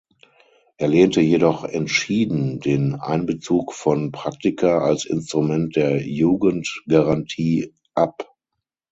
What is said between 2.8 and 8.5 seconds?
Einbezug von Praktika als Instrument der Jugendgarantie ab.